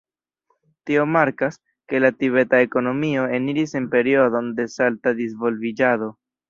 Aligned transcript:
Tio 0.89 1.03
markas, 1.15 1.59
ke 1.93 2.01
la 2.03 2.11
tibeta 2.23 2.63
ekonomio 2.69 3.29
eniris 3.41 3.79
en 3.83 3.89
periodon 3.95 4.53
de 4.61 4.71
salta 4.79 5.19
disvolviĝado. 5.25 6.15